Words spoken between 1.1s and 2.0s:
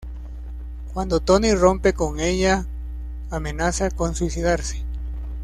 Tony rompe